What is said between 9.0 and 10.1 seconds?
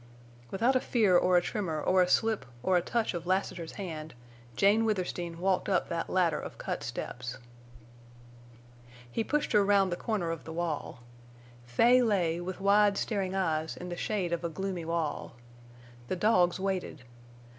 He pushed her round the